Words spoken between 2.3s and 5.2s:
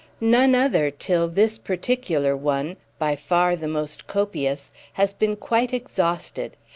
one—by far the most copious—has